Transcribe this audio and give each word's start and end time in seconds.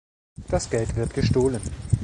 Das 0.47 0.67
Geld 0.67 0.95
wird 0.95 1.13
gestohlen. 1.13 1.61